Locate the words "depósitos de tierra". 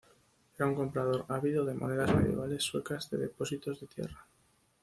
3.19-4.25